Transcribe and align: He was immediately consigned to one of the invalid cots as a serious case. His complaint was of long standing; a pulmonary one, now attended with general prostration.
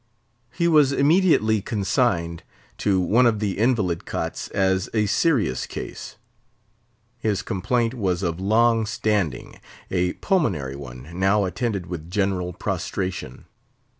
He 0.51 0.67
was 0.67 0.91
immediately 0.91 1.61
consigned 1.61 2.41
to 2.79 2.99
one 2.99 3.27
of 3.27 3.37
the 3.37 3.59
invalid 3.59 4.03
cots 4.07 4.47
as 4.47 4.89
a 4.95 5.05
serious 5.05 5.67
case. 5.67 6.15
His 7.19 7.43
complaint 7.43 7.93
was 7.93 8.23
of 8.23 8.39
long 8.39 8.87
standing; 8.87 9.59
a 9.91 10.13
pulmonary 10.13 10.75
one, 10.75 11.07
now 11.13 11.45
attended 11.45 11.85
with 11.85 12.09
general 12.09 12.51
prostration. 12.51 13.45